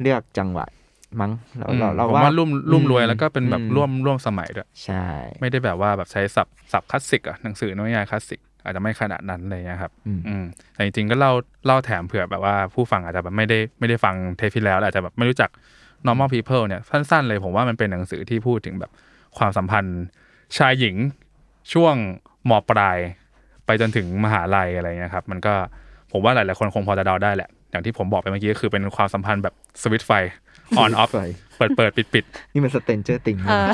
[0.01, 0.65] เลือกจังหวะ
[1.21, 5.05] มั้งเราอืมเราเราผมว่าว่ารุ่มรุ่มรวยแล้วก็เป็นแบบอืมร่วมร่วมสมัยด้วยใช่
[5.41, 11.31] ไม่ได้แบบว่าแบบใช้ศัพท์ศัพท์คลาสสิกอะหนังสือนวนิยายคลาสสิกอาจจะไม่ขนาดนั้นเลยนะครับอืมอืมแต่จริงๆก็เล่า
[11.65, 15.49] เล่าแถมเผื่อแบบว่าผู้ฟังอาจจะแบบไม่ได้ไม่ได้ฟังเทปที่แล้วอาจจะแบบไม่รู้จัก
[16.07, 18.91] normal people เนี่ยสั้นๆเลยผมว่ามันเป็นหนังสือที่พูดถึงแบบ
[19.37, 20.01] ความสัมพันธ์
[20.57, 20.95] ชายหญิง
[21.73, 21.95] ช่วง
[22.49, 22.97] มปลาย
[23.65, 25.53] ไปจนถึงมหาลัยอะไรเงี้ยครับ มันก็
[26.11, 30.11] ผมว่าหลายๆคนคงพอจะเดาได้แหละ อย่างที่ผมบอกไปเมื่อกี้ก็คือเป็นความสัมพันธ์แบบสวิตช์ไฟ
[30.83, 31.21] on off ไฟ
[31.57, 33.67] เปิดเปิดปิดปิดนี่มันสเตนเจอร์ติงเออ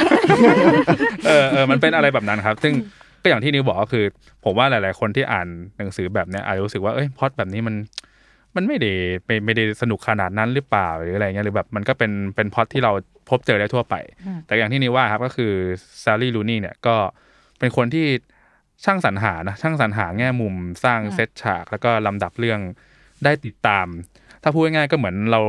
[1.27, 2.73] เออเออมันเป็นอะไรแบบนั้นครับ ซึ่ง
[3.21, 4.05] ก็อย่างที่นิวบอกก็คือ
[4.43, 7.75] ผมว่าหลาย ๆ คนที่อ่านหนังสือแบบเนี้ยอาจจะรู้สึกว่าเอ้ยพล็อดแบบนี้มัน
[8.55, 8.93] มันไม่ได้
[9.25, 12.91] ไม่ไม่ได้สนุกขนาดนั้นหรือเปล่าหรืออะไรเงี้ยหรือแบบมันก็เป็นเป็นพล็อดที่เรา
[13.29, 13.95] พบเจอได้ทั่วไป
[14.47, 15.53] แต่อย่างที่นิวว่าครับก็คือ
[16.03, 16.95] ซารีลูนี่เนี่ยก็
[17.59, 18.05] เป็นคนที่
[18.85, 22.59] ช่างสรรหานะช่างสรรหาแง่มุมสร้างเซตฉาก แล้วก็ลำดับเรื่อง
[23.23, 23.87] ได้ติดตาม
[24.43, 25.41] ถ้าพูดง่ายๆก็เหมือนเรา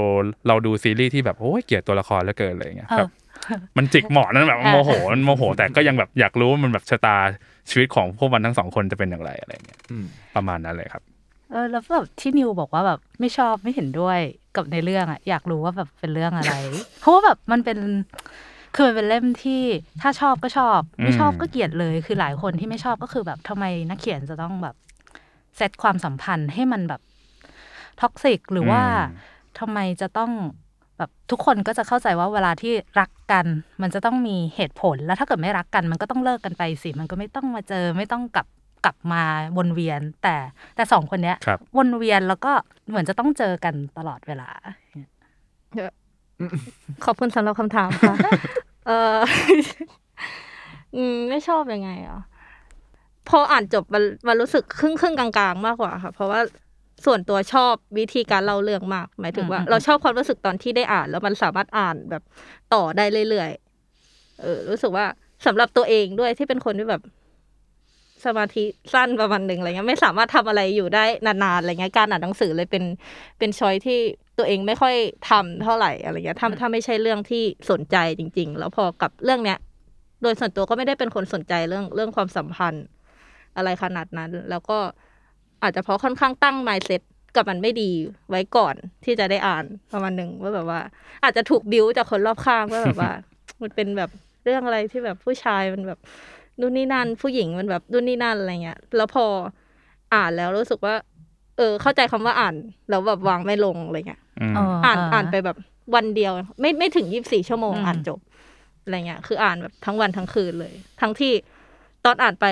[0.49, 3.11] เราดูซีรีส์ที่แบบโอ้ยเกลียดตัวละครเหลือเกินอะไรเงี้ยเออแบบ
[3.77, 7.17] มันจิกเหมาะนั้นแบบโมโหมันโมโห แต่ก็ยังแบบอยากรู้ว่ามันแบบชะตา
[7.71, 10.05] ชีวิตของพวกมันทั้งสองคนจะเป็นอย่างไรอะไรเงี้ยอืม
[10.37, 11.03] ประมาณนั้นเลยครับ
[11.51, 14.19] เออแล้วแบบที่นิวบอกว่าแบบไม่ชอบไม่เห็นด้วย
[14.57, 16.55] กับในเรื่องอะอยากรู้ว่าแบบเป็นเรื่องอะไร
[17.01, 17.79] เพราะว่าแบบมันเป็น
[18.77, 19.63] คือมันเป็นเล่มที่
[20.03, 24.75] ถ้าชอบก็ชอบ ไม่ชอบอืมก็เกลียดเลย คือหลายคนที่ไม่ชอบก็คือแบบทำไมนักเขียนจะต้องแบบ
[25.57, 27.01] เซตความสัมพันธ์ให้มันแบบ
[28.01, 28.83] ท็อกซิกหรือว่า
[29.59, 30.31] ทำไมจะต้อง
[30.99, 33.47] แบบทุกคนก็จะเข้าใจว่าเวลาที่รักกัน
[33.83, 38.47] มันจะต้องมีเหตุผลแล้วถ้าเกิดไม่รักกัน มันก็ต้องเลิกกันไปสิ มันก็ไม่ต้องมาเจอไม่ต้องกลับ
[38.85, 39.23] กลับมา
[39.57, 40.37] วนเวียน แต่
[40.77, 42.53] แต่สองคนเนี้ยครับวนเวียนแล้วก็
[42.89, 44.49] เหมือนจะต้องเจอกันตลอดเวลา
[47.05, 48.15] ขอบคุณสำหรับคำถามค่ะ
[48.87, 49.17] เออ
[50.97, 52.21] อืมไม่ชอบยังไงอะ
[53.29, 56.41] พออ่านจบมันมันรู้สึกครึ่งครึ่งกลางๆ มากกว่าค่ะ เพราะว่า
[57.07, 62.23] ส่วนตัวชอบวิธีการเล่าเรื่องมาก หมายถึงว่าอืมอืมเราชอบความรู้สึกตอนที่ได้อ่าน แล้วมันสามารถอ่านแบบ
[62.75, 65.07] ต่อได้เรื่อยๆเออ รู้สึกว่า
[65.47, 67.03] สำหรับตัวเองด้วยที่เป็นคนที่แบบ
[68.25, 72.85] สมาธิสั้นประมาณหนึ่งอะไรเงี้ยไม่สามารถทำอะไรอยู่ได้นานๆอะไรเงี้ยการอ่านหนังสือเลยเป็น
[73.39, 73.99] เป็นช้อยที่
[74.39, 74.95] ตัวเองไม่ค่อย
[75.31, 79.59] ทำเท่าไหร่อะไรเงี้ยถ้าถ้าไม่ใช่เรื่องที่สนใจจริง ๆ แล้วพอกับเรื่องเนี้ย
[80.23, 82.85] โดยส่วนตัวก็ไม่ได้เป็นคนสนใจเรื่องเรื่องความสัมพันธ์
[83.57, 84.79] อะไรขนาดนั้น แล้วก็
[85.63, 87.03] อาจจะเพราะค่อนข้างตั้ง mindset
[87.37, 87.91] กับมันไม่ดี
[88.31, 90.81] ไว้ก่อนที่จะได้อ่านประมาณหนึ่งว่าแบบว่า
[91.25, 93.11] อาจจะถูกบิวจากคนรอบข้างว่าแบบว่า
[93.63, 94.11] มันเป็นแบบ
[94.45, 95.99] เรื่องอะไรที่แบบผู้ชายมันแบบ
[96.61, 99.25] นู่นนี่นั่นผู้หญิงมันแบบนู่นนี่นั่นอะไรเงี้ย แล้วพอ
[100.15, 100.95] อ่านแล้วรู้สึกว่า
[101.57, 102.55] เออ เข้าใจคำว่าอ่าน
[102.91, 105.57] แล้วแบบวางไม่ลงอะไรเงี้ยอืมเอ่านอ่านไปแบบ
[105.95, 108.19] วันเดียว ไม่ไม่ถึงยี่สิบสี่ชั่วโมงอืมอ่านจบ
[108.83, 111.33] อะไรเงี้ยคืออ่านแบบทั้งวันทั้งคืนเลย ทั้งที่
[112.05, 112.47] ตอนอ่านไป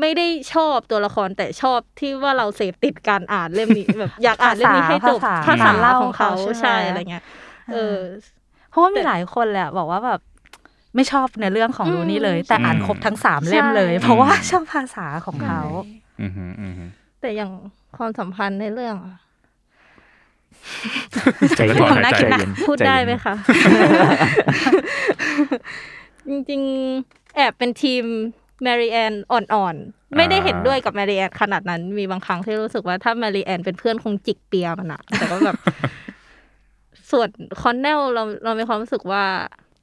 [0.00, 7.24] ไม่ได้ชอบตัวละครแต่ชอบที่ว่าเราเสพติดการอ่านเล่มนี้แบบอยากอ่านเล่มนี้ให้จบภาษาภาษาภาษาเล่าของเขาเขาใช่ไหมใช่อะไรเงี้ย
[7.72, 7.98] เออ
[8.70, 10.20] เพราะว่ามีหลายคนแหละบอกว่าแบบ
[10.94, 15.60] ไม่ชอบในเรื่องของอืมรูนี่เลย แต่อ่านอืมครบทั้งสามเล่มเลยใช่เพราะว่าชอบภาษาของเขา
[16.20, 16.84] อืมฮึอืมฮึ
[17.20, 17.50] แต่อย่าง
[17.96, 19.16] ความสัมพันธ์ในเรื่องอะ
[21.56, 23.34] ใจเย็นถอนหายใจใจเย็นพูดได้ใจเย็นไหมคะ
[26.28, 26.60] จริง
[26.98, 28.04] ๆ แอบเป็นทีม
[28.62, 35.56] แมรี่แอนอ่อนๆ ไม่ได้เห็นด้วยกับแมรี่แอนขนาดนั้น มีบางครั้งที่รู้สึกว่าถ้าแมรี่แอนเป็นเพื่อนคงจิกเปียมันอะแต่ว่าแบบ
[37.10, 37.28] ส่วน
[37.60, 39.24] คอนเนลเราเรามีความรู้สึกว่า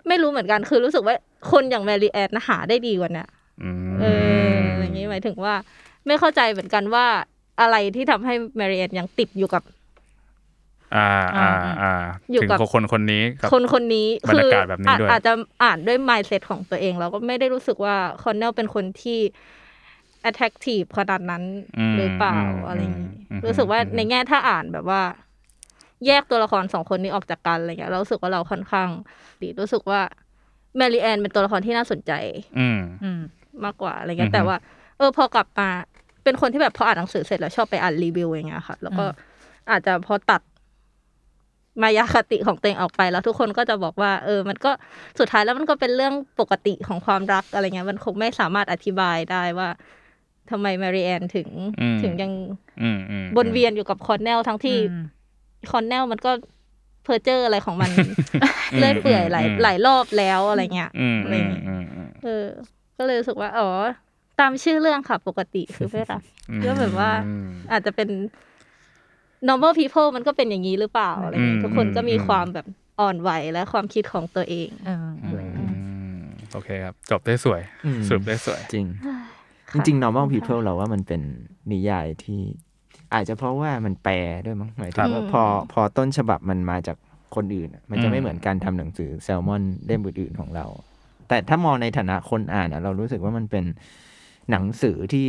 [0.08, 1.16] ไม่รู้เหมือนกันคือรู้สึกว่า
[1.52, 3.28] คนอย่างแมรี่แอนหาได้ดีกว่าเนี้ย
[3.64, 4.06] อืมเอ
[4.56, 5.54] ออย่างนี้หมายถึงว่า
[6.08, 7.06] ไม่เข้าใจเหมือนกันว่า
[7.62, 9.64] อะไรที่ทำให้แมรี่แอนยังติดอยู่กับ
[10.96, 11.52] อ่าอ่า
[11.82, 11.94] อ่า
[12.32, 15.32] อยู่ถึงกับคนคนนี้กับคนคนนี้บรรยากาศแบบนี้ด้วยอาจอาจจะ
[15.64, 19.20] อ่านด้วย mindset ของตัวเอง แล้วก็ไม่ได้รู้สึกว่าคอนเนลเป็นคนที่
[20.30, 21.44] attractive ขนาดนั้น
[21.80, 25.02] อืมหรือเปล่าอืมอะไรอย่างนี้อืมรู้สึกว่าอืมในแง่ถ้าอ่านแบบว่า
[26.08, 28.90] แยกตัวละครสองคนนี้ออกจากกันอะไรเงี้ยเรารู้สึกว่าเราค่อนข้าง
[29.42, 30.02] ดีรู้สึกว่า
[30.78, 32.12] แมรี่แอนเป็นตัวละครที่น่าสนใจ
[32.60, 33.22] อืมอืม
[33.66, 34.58] มากกว่าอะไรเงี้ยอืยอฮึแต่ว่า
[34.98, 35.70] เออพอกลับมา
[36.24, 39.06] เป็นคนที่แบบพออ่านหนังสือเสร็จแล้วชอบไปอ่านรีวิวอย่างเงี้ยค่ะ แล้วก็
[39.72, 40.42] อาจจะพอตัด
[41.82, 44.72] มายาคติของตัวเองออกไป แล้วทุกคนก็จะบอกว่า เออ มันก็
[45.20, 49.70] สุดท้ายแล้วมันก็เป็นเรื่องปกติของความรักอะไรเงี้ย มันคงไม่สามารถอธิบายได้ว่า
[50.52, 51.48] ทำไมแมรี่แอนถึง
[51.82, 52.32] อืมถึงยัง
[52.82, 55.04] อืมอืมวนเวียนอยู่กับคอนเนลทั้งที่อืม
[55.72, 56.32] คอนเนลมันก็
[57.04, 57.92] เพ้อเจ้ออะไรของมัน
[58.80, 62.46] เลื่อยเปื่อยหลายหลายรอบแล้วอะไรเงี้ยอืมอะไรอือย่างมงี้อืมอืมเออ
[62.98, 63.70] ก็เลยรู้สึกว่า อ๋อ
[64.40, 66.22] ตามชื่อเรื่องค่ะปกติคือไม่รัก
[66.64, 68.10] ก็แบบว่าอืมอาจจะเป็น
[69.50, 72.66] normal people มันก็เป็นอย่างนี้หรือเปล่าอะไรอย่างอืงี้มทุกคนก็มีอืมความแบบ
[73.00, 75.64] อ่อนไหวและความคิดของตัวเองเออเอออื
[76.20, 78.86] มโอเคครับ จบได้สวยอืมสรุปได้สวย จริง
[79.74, 81.22] จค่ะริงๆ normal people เราว่ามันเป็น
[81.72, 82.42] นิยายที่
[83.14, 86.98] อาจจะเพราะว่ามันแปลด้วยมั้งหมายถึงว่าอืมพอพอต้นฉบับมันมาจาก
[87.36, 90.66] คนอื่นอะมันจะอืมไม่เหมือนการทำหนังสือแซลมอนเล่มอื่นๆของเรา
[91.30, 93.66] แต่ถ้ามองในฐานะคนอ่านอะเรารู้สึกว่ามันเป็น
[94.52, 95.28] หนังสือที่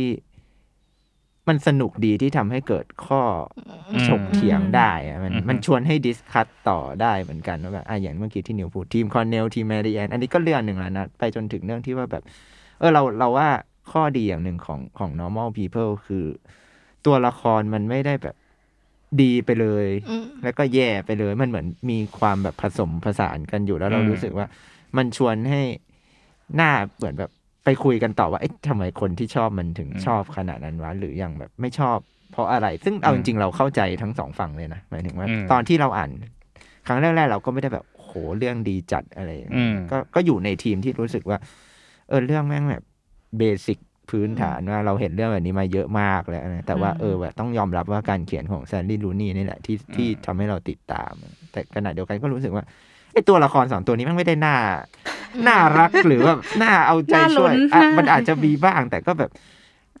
[1.47, 3.21] มันสนุกดีที่ทำให้เกิดข้อ
[3.93, 12.23] อืมถกเถียงได้อะมันอืมมันชวนให้ discuss ต่อได้เหมือนกันว่าแบบอะอย่างเมื่อกี้ที่นิวพูดทีมคอนเนลทีมแมรี่แอนอันนี้ก็เรื่องหนึ่งแล้วนะ ไปจนถึงเรื่องที่ว่าแบบ
[12.79, 13.49] เออเราเราว่า
[13.91, 16.25] ข้อดีอย่างหนึ่งของของ normal people คือ
[17.05, 18.35] ตัวละครมันไม่ได้แบบ
[19.21, 24.47] ดีไปเลยอืมแล้วก็แย่ไปเลยมันเหมือนมีความแบบผสมผสานกันอยู่แล้วเราอืมรู้สึกว่า
[24.97, 25.61] มันชวนให้
[26.55, 27.31] หน้าเหมือนแบบ
[27.65, 31.97] ไปคุยกันต่อว่าเอ๊ะทำไมคนที่ชอบมันถึงชอบขนาดนั้นวะหรืออย่างแบบไม่ชอบ
[32.31, 36.09] เพราะอะไร ซึ่งเอาจริงๆเราเข้าใจทั้งสองฝั่งเลยนะหมายถึงว่าอืมตอนที่เราอ่าน
[36.87, 41.37] ครั้งแรกๆเราก็ไม่ได้แบบโหเรื่องดีจัดอะไรอย่างเงี้ยอืมก็ก็อยู่ในทีมที่รู้สึกว่า
[42.09, 42.83] เออเรื่องแม่งแบบ
[43.37, 51.13] เบสิกพื้นฐานว่าเราเห็นเรื่องแบบนี้มาเยอะมากแล้วนะแต่ว่าเออแบบต้องยอมรับว่าการเขียนของแซนดี้ลูนี่นี่แหละที่ที่ทำให้เราติดตาม
[51.51, 52.63] แต่ขณะเดียวกันก็รู้สึกว่า
[53.15, 54.55] ไอ้ตัวละครสองตัวนี้มันไม่ได้น่า
[55.47, 59.31] น่ารักหรือว่าน่าเอาใจช่วยน่าลุ้นอะมันอาจจะมีบ้างแต่ก็แบบ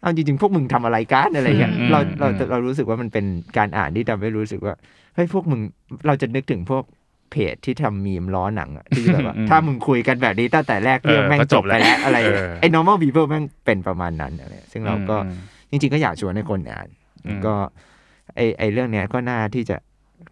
[0.01, 3.25] เอาจริงๆพวกมึงทำอะไรกันอะไรอย่างเงี้ยอืมเราเราอืมเรารู้สึกว่ามันเป็น
[3.57, 4.73] การอ่านที่ทำให้รู้สึกว่า
[5.15, 5.61] เฮ้ยพวกมึง
[6.07, 6.83] เราจะนึกถึงพวก
[7.31, 15.37] เพจที่ทำมีมล้อหนังอะที่แบบว่าอืมถ้ามึงคุยกันแบบนี้ตั้งแต่แรกเรื่องเออแม่งก็จจบบไปแล้วอะไรอย่างเงี้ยเออไอ้ normal people แม่งเป็นประมาณนั้นอะไรซึ่งเราก็อืม
[15.69, 16.87] จริง ๆ ก็อยากชวนให้คนอ่าน
[17.25, 17.53] อืมก็
[18.35, 19.77] ไอไอเรื่องเนี้ยก็น่าที่จะ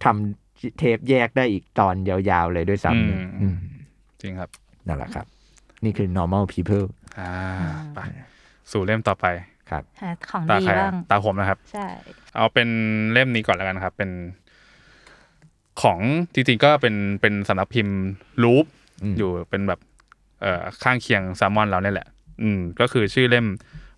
[0.03, 0.42] ทำ
[0.77, 3.55] เทปแยกได้อีกตอนยาวๆเลยด้วยซ้ำเนี่ยอืม
[4.21, 4.49] จริงครับ
[4.87, 5.25] นั่นแหละครับ
[5.83, 6.85] นี่คือ normal people
[7.19, 7.31] อ่า
[7.95, 7.99] ไป
[8.71, 9.25] สู่เล่มต่อไป
[9.71, 11.87] ครับหาของตาดีใครบ้าอะงตาผมนะครับ ใช่
[12.35, 12.69] เอาเป็น
[13.11, 14.11] เล่มนี้ก่อนแล้วกันครับ เป็น
[15.81, 15.99] ของ
[16.33, 17.97] จริงๆก็เป็นเป็นสำนักพิมพ์
[18.43, 18.65] ลูป
[19.03, 19.79] อืมอยู่เป็นแบบ
[20.41, 22.07] เอ่อข้างเคียงแซลมอนเราเนี่ยแหละ
[22.41, 23.47] อืม ก็คือชื่อเล่ม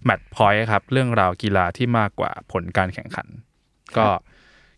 [0.08, 3.28] Match Point ครับ เรื่องราวกีฬาที่มากกว่าผลการแข่งขัน
[3.98, 4.06] ก็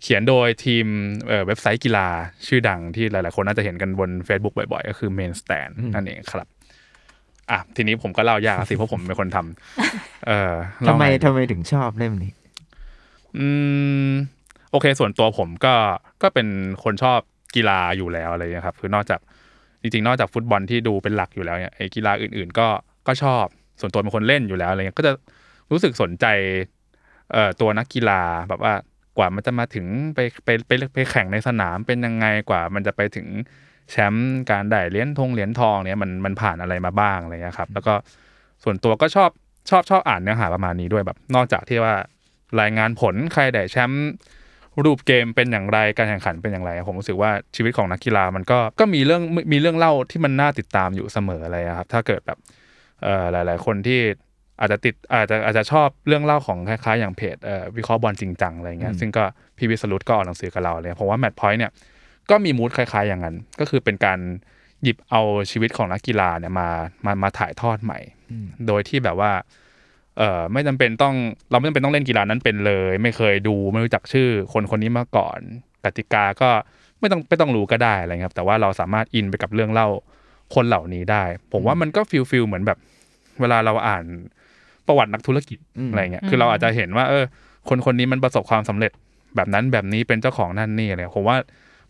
[0.01, 0.85] เขียนโดยทีม
[1.27, 2.07] เอ่อเว็บไซต์กีฬา
[2.47, 6.47] ชื่อดังที่หลาย ๆ คนน่าจะเห็นกันบน Facebook บ่อย ๆ ก็คือ Main Stand นั่นเองครับ
[7.51, 12.31] อะทีนี้ผมก็เล่ายากสิเพราะผมเป็นคนทำเออทำเล่าไมงทำไมถึงชอบเล่มนี้
[13.37, 13.47] อื
[14.09, 14.11] ม
[14.71, 15.75] โอเค ส่วนตัวผมก็
[16.21, 16.47] ก็เป็น
[16.83, 17.19] คนชอบ
[17.55, 19.19] กีฬาอยู่แล้วอะไรเงี้ยครับ คือนอกจาก
[19.81, 22.67] จริงๆ นอกจากฟุตบอลที่ดูเป็นหลักอยู่แล้วเนี่ยไอ้กีฬาอื่น ๆ ก็
[23.07, 23.45] ก็ชอบ
[23.79, 25.13] ส่วนตัวเป็นคนเล่นอยู่แล้วอะไรเงี้ยก็จะ
[25.71, 26.25] รู้สึกสนใจ
[27.31, 28.73] เอ่อตัวนักกีฬาแบบว่า
[29.17, 33.27] กว่ามันจะมาถึงไปไปไปไปแข่งในสนามเป็นยังไงกว่า มันจะไปถึง
[33.91, 37.93] แชมป์การได้เหรียญทงเหรียญทองเนี่ยมันมันผ่านอะไรมาบ้างอะไรเงี้ยครับแล้วก็
[38.63, 39.29] ส่วนตัวก็ชอบ
[39.69, 41.95] ชอบชอบอ่านเนื้อหาประมาณนี้ด้วยแบบ นอกจากที่ว่า
[42.61, 44.07] รายงานผลใครได้แชมป์
[44.83, 52.37] รูปเกมเป็นอย่างไรการแข่งขันเป็นอย่างไร ผมรู้สึกว่าชีวิตของนักกีฬามันก็ก็มีเรื่องมีเรื่องเล่าที่มันน่าติดตามอยู่เสมออะไรครับถ้าเกิดแบบ
[53.03, 53.99] เอ่อหลาย ๆ คนที่
[54.59, 59.23] อาจจะติดอาจจะอาจจะชอบเรื่องเล่าของคล้ายๆอย่างเพจเอ่อวิเคราะห์บอลจริงจังอะไรเงี้ยซึ่งก็
[59.57, 61.71] พี่วิสรุตก็ออกหนังสือกับเราเลยผมว่าแมตช์พอยต์เนี่ย
[62.29, 64.19] ก็มีมูดคล้าย ๆ อย่างนั้น ก็คือเป็นการ
[64.83, 66.69] หยิบเอาชีวิตของนักกีฬาเนี่ยมา
[67.05, 67.99] มามาถ่ายทอดใหม่
[68.67, 69.31] โดยที่แบบว่า
[70.17, 71.15] เอ่อไม่จำเป็นต้อง
[71.51, 75.39] เราไม่จำเป็นต้องเล่นกีฬานั้นเป็นเลย ไม่เคยดูไม่รู้จักชื่อคนคนนี้มาก่อน
[75.83, 76.49] กติกาก็
[76.99, 79.87] ไม่ต้องไม่ต้องรู้ก็ได้อะไรเงี้ยครับ แต่ว่าเราสามารถอินไปกับเรื่องเล่า
[80.55, 82.77] คนเหล่านี้ได้ ผมว่ามันก็ feel feel เหมือนแบบ
[83.41, 84.05] เวลาเราอ่าน
[84.87, 87.25] ประวัตินักธุรกิจอืมอะไรเงี้ยคือเราอาจจะเห็นว่า เออ
[87.69, 88.91] คนคนนี้มันประสบความสำเร็จ
[89.35, 91.37] แบบนั้นแบบนี้เป็นเจ้าของนั่นนี่อะไรผมว่า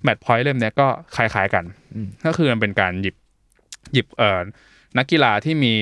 [0.04, 1.64] แมตช์พอยต์เล่มเนี้ยก็คล้ายๆกัน
[1.96, 3.16] อืมก็คือมันเป็นการหยิบ
[3.94, 4.42] หยิบเอ่อ
[4.98, 5.74] นักกีฬาที่มี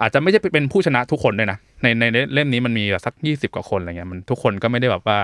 [0.00, 5.18] อาจจะไม่ใช่เป็นผู้ชนะทุกคนด้วยนะในในเล่มนี้มันมีแบบสักยี่สิบกว่าคนอะไรเงี้ยมันทุกคนก็ไม่ได้แบบว่า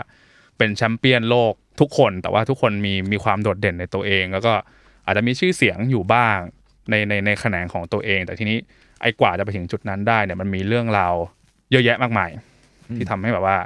[0.59, 4.53] เป็นแชมเปี้ยนโลกทุกคน แต่ว่าทุกคนมีมีความโดดเด่นในตัวเอง แล้วก็
[5.07, 6.39] อาจจะมีชื่อเสียงอยู่บ้าง
[6.91, 8.59] ในในในแขนงของตัวเอง แต่ทีนี้
[9.03, 11.15] ไอ้กว่าจะไปถึงจุดนั้นได้เนี่ยมันมีเรื่องราว
[11.71, 12.31] เยอะแยะมากมาย
[12.97, 13.57] ที่ทำให้แบบว่า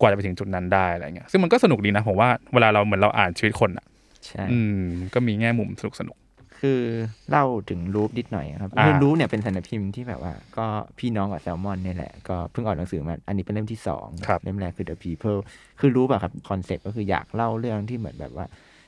[0.00, 3.86] กว่าจะไปถึงจุดนั้นได้อะไรเงี้ยซึ่งมันก็สนุกดีนะผมว่าเวลาเราเหมือนเราอ่านชีวิตคนอะ
[4.26, 6.16] ใช่อืมก็มีแง่มุมสนุกสนุก
[6.60, 6.82] คือ
[7.30, 10.66] เล่าถึง Loupe นิดหน่อยครับอ่าคือ Loupe เนี่ยเป็นสำนักพิมพ์ที่แบบว่า ก็
[10.98, 15.38] พี่น้องกับแซลมอนเนี่ยแหละ ก็เพิ่งออกหนังสือมาอันนี้เป็นเล่มที่สองครับเล่มแรกคือ The People
[15.80, 18.46] คือ Loupe อะครับคอนเซ็ปต์ก็คืออยากเล่าเรื่องที่เหมือนแบบว่า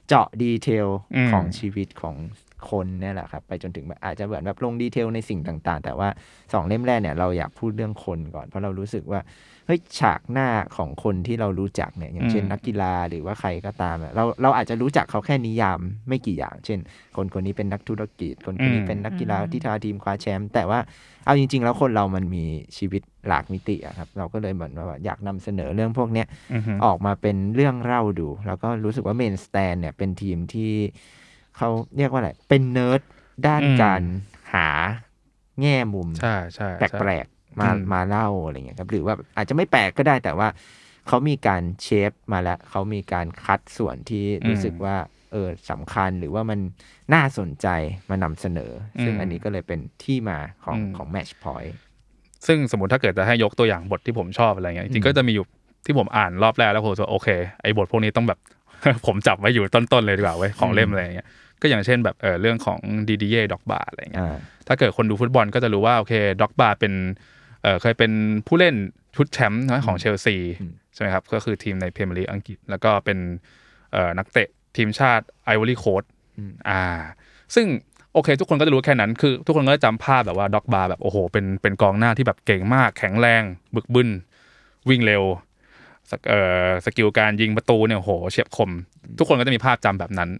[0.09, 2.15] เจาะ detail อืมของชีวิตของ
[2.71, 6.09] คนเนี่ยแหละครับไปจนถึงแบบอาจจะเหมือนแบบลง detail ในสิ่งต่าง ๆ แต่ว่า
[6.53, 9.21] สองเล่มแรกเนี่ยเราอยากพูดเรื่องคนก่อน เพราะเรารู้สึกว่า
[9.67, 16.79] เฮ้ยฉากหน้าของคนที่เรารู้จักเนี่ยอย่างเช่นอืมนักกีฬาหรือว่าใครก็ตามอะเราเราอาจจะรู้จักเขาแค่นิยามไม่กี่อย่าง เช่น
[17.17, 20.79] คนคนนี้เป็นนักธุรกิจ คนคนนี้อืมเป็นนักกีฬาที่ทาทีมคว้าแชมป์แต่ว่า
[21.25, 22.45] เอาจริง ๆ แล้วคนเรามันมี
[22.77, 30.73] ชีวิตหลากมิติอะครับเราก็เลยเหมือนว่าอยากนำเสนอเรื่องพวกเนี้ยอือฮึออกมาเป็นเรื่องเล่าดู แล้วก็รู้สึกว่าเมนสแตนเนี่ยเป็นทีมที่
[31.57, 33.01] เขาเรียกว่าอะไร เป็นเนิร์ด
[33.47, 34.03] ด้านอืมการ
[34.55, 34.69] หา
[35.61, 40.49] แง่มุมใช่ใช่ใช่แปลกๆมาอืมมาเล่าอะไรเงี้ยครับหรือว่าอาจจะไม่แปลกก็ได้แต่ว่า
[41.09, 44.97] เขามีการ shape มาแล้วเขามีการคัดส่วนที่รู้สึกว่า
[45.33, 46.59] เออสำคัญหรือว่ามัน
[47.15, 47.67] น่าสนใจ
[48.11, 51.77] มานำเสนอ ซึ่งอันนี้ก็เลยเป็นที่มาของของ Match Point
[52.47, 55.47] ซึ่งสมมติถ้าเกิดจะให้ยกตัวอย่างบทที่ผมชอบอะไรเงี้ยจริงๆก็จะมีอยู่
[55.87, 57.29] ที่ผมอ่านรอบแรกแล้วผมรู้สึกว่าโอเค
[57.63, 58.39] ไอ้บทพวกนี้ต้องแบบ
[59.07, 61.27] ผมจับไว้อยู่ต้นๆเลยดีกว่าเว้ยของเล่มอะไรเงี้ย
[61.65, 64.37] ก็อย่างเช่นแบบเออเรื่องของดิดิเยร์ ดร็อกบาอะไรเงี้ยอ่า
[64.69, 66.93] ถ้าเกิดคนดูฟุตบอลก็จะรู้ว่าโอเคดร็อกบาเป็น
[67.63, 68.13] เออเคยเป็น
[68.47, 68.75] ผู้เล่น
[69.17, 73.19] ชุดแชมป์นะของเชลซีอืมใช่ไหมครับก็คือทีมในพรีเมียร์ลีกอังกฤษ แล้วก็เป็น
[73.93, 76.03] เอ่อนักเตะทีมชาติไอวอรี่โคสต์
[76.69, 76.83] อ่า
[77.55, 77.67] ซึ่ง
[78.13, 83.43] โอเค ทุกคนก็จะรู้แค่นั้นคือ ทุกคนก็จะจำภาพแบบว่าดร็อกบาแบบโอ้โหเป็นเป็นกองหน้าที่แบบเก่งมาก แข็งแรง
[83.75, 84.09] บึกบึน
[84.89, 85.25] วิ่งเร็ว
[86.11, 88.71] สกเอ่อ skill การยิงประตูเนี่ยโอ้โหเฉียบคม
[89.19, 90.31] ทุกคนก็จะมีภาพจำแบบนั้น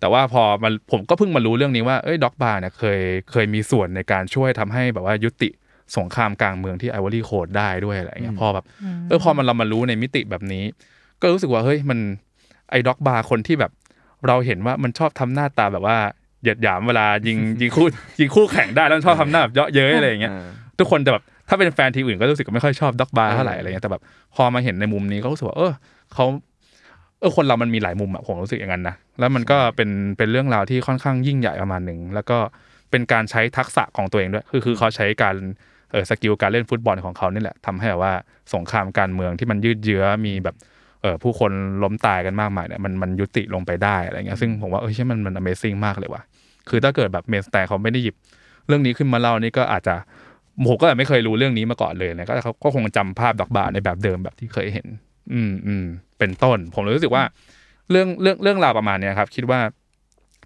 [0.00, 5.50] แต่ว่าพอมาผมก็เพิ่งมารู้เรื่องนี้ว่าเอ้ยดร็อกบาเนี่ยเคยเคยมีส่วนในการช่วยทำให้แบบว่ายุติ
[5.96, 8.64] สงครามกลางเมืองที่ไอวอรี่โคสต์ได้ด้วยอะไรเงี้ยพอแบบ
[9.08, 10.64] เออพอมันเรามารู้ในมิติแบบนี้
[11.20, 11.98] ก็รู้สึกว่าเฮ้ยมัน
[12.70, 13.72] ไอ้ดร็อกบาคนที่แบบ
[14.26, 15.96] เราเห็นว่ามันชอบทำหน้าตาแบบว่า
[16.42, 17.86] เหยียดหยามเวลายิงยิงคู่
[18.20, 20.32] ยิงคู่แข่งได้แล้วมันชอบทำหน้าแบบเยาะเย้ยอะไรอย่างเงี้ย
[20.78, 24.02] ทุกคนจะแบบถ้าเป็นแฟนทีมอื่นก็รู้สึกไม่ค่อยชอบดร็อกบาเท่าไหร่อะไรเงี้ยแต่แบบ
[24.36, 25.72] พอมาเห็นในมุมนี้ก็รู้สึกว่าเออ
[26.14, 26.24] เขา
[27.20, 32.38] เออคนเรามันมีหลายมุมอะผมรู้สึกอย่างนั้นนะแล้วมันก็เป็นเป็นเรื่องราวที่ค่อนข้างยิ่งใหญ่ประมาณหนึ่งแล้วก็
[32.90, 35.36] เป็นการใช้ทักษะของตัวเองด้วย คือคือเขาใช้การ
[35.90, 38.12] เออ skill การเล่นฟุตบอลของเขานี่แหละทำให้แบบว่า
[38.54, 40.56] สงครามกลางเมืองที่มันยืดเยื้อมีแบบ
[41.02, 41.52] เออผู้คน
[41.82, 46.22] ล้มตายกันมากมายเนี่ยมันมันยุติลงไปได้อะไรเงี้ยซึ่งผมว่าเออใช่มันมัน Amazing มากเลยว่ะ
[46.68, 48.14] คือถ้าเกิดแบบ Main Stand เขาไม่ได้หยิบ
[48.66, 49.94] เรื่องนี้ขึ้นมาเล่านี่ก็อาจจะ
[50.68, 54.86] ผมก็ไม่เคยรู้เรื่องนี้มาก่อนเลยนะก็เขาก็คงจำภาพดร็อกบาในแบบเดิมแบบที่เคยเห็น
[55.32, 55.86] อืมอืม
[56.18, 57.24] เป็นต้น ผมเลยรู้สึกว่า
[57.90, 59.60] เรื่องเรื่องเรื่องราวประมาณนี้ครับ คิดว่า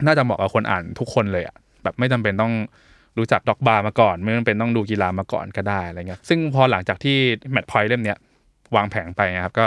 [0.07, 2.53] น่าจะเหมาะกับคนอ่านทุกคนเลยอะแบบไม่จำเป็นต้อง
[3.19, 7.17] รู้จักดร็อกบามาก่อน ไม่จำเป็นต้องดูกีฬามาก่อนก็ได้อะไรเงี้ยซึ่งพอหลังจากที่
[7.53, 8.19] Match Point เล่มเนี้ย
[8.77, 9.67] วางแผงไปนะครับก็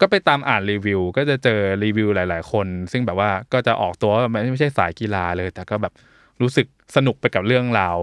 [0.00, 5.92] ก็ไปตามอ่านรีวิว ก็จะเจอรีวิวหลาย ๆ คน ซึ่งแบบว่าก็จะออกตัวว่ามันไม่ใช่สายกีฬาเลย แต่ก็แบบ
[6.42, 7.96] รู้สึกสนุกไปกับเรื่องราว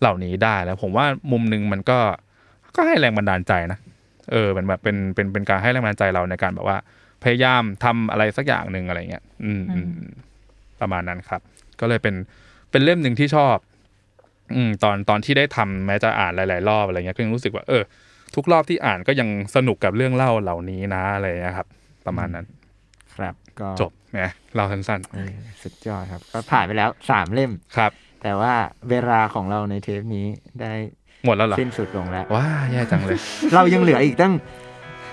[0.00, 1.98] เหล่านี้ได้แล้วผมว่ามุมหนึงมันก็
[2.76, 3.78] ก็ให้แรงบันดาลใจนะ
[4.30, 6.78] เออมันแบบเป็นเป็นเป็นการให้แรงบันดาลใจเราในการแบบว่า
[7.22, 10.12] พยายามทำอะไรสักอย่างหนึ่งอะไรเงี้ยอืมอืมอืม
[10.80, 11.40] ประมาณนั้นครับ
[11.80, 12.14] ก็เลยเป็น
[12.70, 13.56] เป็นเล่มหนึ่งที่ชอบ
[14.54, 17.82] อืมตอนตอนที่ได้ทำแม้จะอ่านหลาย ๆ รอบอะไรเงี้ยก็ยังรู้สึกว่าเออ
[18.34, 21.68] ทุกรอบที่อ่านก็ยังสนุกกับเรื่องเล่าเหล่านี้นะอะไรเงี้ยครับ
[22.06, 22.46] ประมาณนั้น
[23.14, 24.22] ครับก็จบไง
[24.54, 25.30] เล่าสั้นเออ
[25.62, 28.54] สุดยอดครับ ก็ผ่านไปแล้วสามเล่มๆครับ แต่ว่า
[28.90, 30.26] เวลาของเราในเทปนี้
[30.60, 30.72] ได้
[31.24, 33.18] หมดแล้วเหรอสิ้นสุดลงแล้ว ว้าแย่จังเลย
[33.54, 34.32] เรายังเหลืออีกตั้ง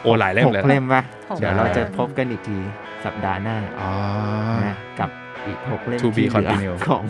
[0.04, 2.58] โอ้หลายเล่มหกเลยเล่มปะหก เดี๋ยวเราจะพบกันอีกที
[3.06, 3.92] สัปดาห์หน้าอ๋อ
[4.66, 5.10] นะกับ
[5.48, 7.04] อีกหกเล่ม To be ที่เหลือ continue ของ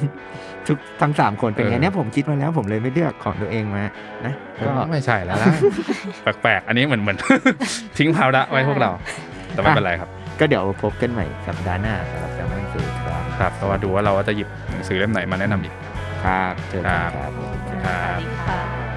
[0.68, 3.84] ทุกทั้งสามคนเป็นไงเออ เนี่ยผมคิดมาแล้วผมเลยไม่เลือกของตัวเองมา
[4.26, 4.34] นะ
[4.66, 5.48] ก็ ไม่ใช่แล้วล่ะ
[6.42, 7.18] แปลกๆ อันนี้เหมือนเหมือน
[7.98, 8.92] ทิ้งภาระไว้พวกเรา
[9.52, 10.10] แต่ไม่เป็นไรครับ
[10.40, 15.74] ก็เดี๋ยวพบกันใหม่สัปดาห์หน้าสำหรับแซมมอนซีครับครับเพราะว่าดูว่าเราจะหยิบหนังสือเล่มไหนมาแนะนำอีก
[16.24, 17.32] ครับเจอกันครับ ครับ
[17.86, 18.89] ครับสวัสดี